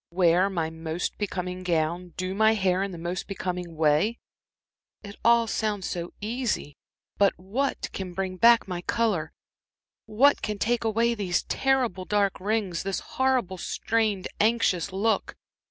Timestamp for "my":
0.49-0.71, 2.33-2.55, 8.67-8.81